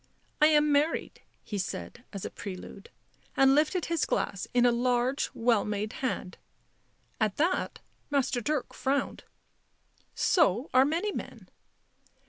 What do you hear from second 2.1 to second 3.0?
as a prelude,